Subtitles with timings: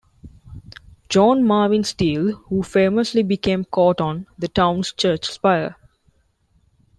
[1.09, 5.77] John Marvin Steele who famously became caught on the town's church spire.